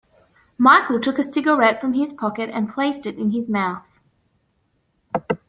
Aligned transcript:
Michael 0.57 0.99
took 0.99 1.19
a 1.19 1.23
cigarette 1.23 1.79
from 1.79 1.93
his 1.93 2.11
pocket 2.11 2.49
and 2.51 2.73
placed 2.73 3.05
it 3.05 3.19
in 3.19 3.29
his 3.33 3.47
mouth. 3.51 4.01